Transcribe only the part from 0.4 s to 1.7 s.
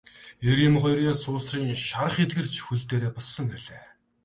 Эр эм хоёр суусрын